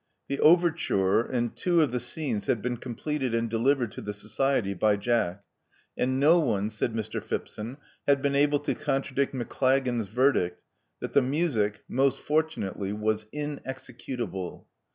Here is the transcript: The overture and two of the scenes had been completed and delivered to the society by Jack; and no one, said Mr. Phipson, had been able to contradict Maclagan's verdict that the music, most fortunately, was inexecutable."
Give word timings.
The 0.29 0.39
overture 0.39 1.21
and 1.21 1.55
two 1.55 1.79
of 1.83 1.91
the 1.91 1.99
scenes 1.99 2.47
had 2.47 2.59
been 2.59 2.77
completed 2.77 3.35
and 3.35 3.47
delivered 3.47 3.91
to 3.91 4.01
the 4.01 4.15
society 4.15 4.73
by 4.73 4.95
Jack; 4.95 5.43
and 5.95 6.19
no 6.19 6.39
one, 6.39 6.71
said 6.71 6.95
Mr. 6.95 7.21
Phipson, 7.23 7.77
had 8.07 8.19
been 8.19 8.33
able 8.35 8.57
to 8.61 8.73
contradict 8.73 9.35
Maclagan's 9.35 10.07
verdict 10.07 10.63
that 11.01 11.13
the 11.13 11.21
music, 11.21 11.81
most 11.87 12.19
fortunately, 12.19 12.91
was 12.91 13.27
inexecutable." 13.31 14.67